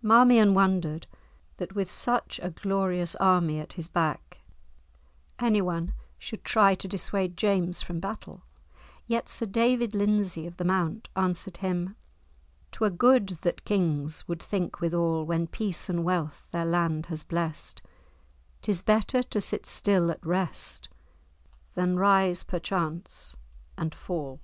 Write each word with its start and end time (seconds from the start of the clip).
Marmion 0.00 0.54
wondered 0.54 1.06
that 1.58 1.74
with 1.74 1.90
such 1.90 2.40
a 2.42 2.48
glorious 2.48 3.14
army 3.16 3.60
at 3.60 3.74
his 3.74 3.86
back 3.86 4.38
anyone 5.38 5.92
should 6.18 6.42
try 6.42 6.74
to 6.74 6.88
dissuade 6.88 7.36
James 7.36 7.82
from 7.82 8.00
battle, 8.00 8.44
yet 9.06 9.28
Sir 9.28 9.44
David 9.44 9.94
Lindesay 9.94 10.46
of 10.46 10.56
the 10.56 10.64
Mount 10.64 11.10
answered 11.14 11.58
him, 11.58 11.96
"'twere 12.72 12.88
good 12.88 13.28
That 13.42 13.66
Kings 13.66 14.26
would 14.26 14.42
think 14.42 14.80
withal, 14.80 15.26
When 15.26 15.46
peace 15.46 15.90
and 15.90 16.02
wealth 16.02 16.48
their 16.50 16.64
land 16.64 17.04
has 17.12 17.22
bless'd, 17.22 17.82
'Tis 18.62 18.80
better 18.80 19.22
to 19.24 19.38
sit 19.38 19.66
still 19.66 20.10
at 20.10 20.24
rest, 20.24 20.88
Than 21.74 21.98
rise, 21.98 22.42
perchance 22.42 23.36
to 23.78 23.90
fall." 23.94 24.40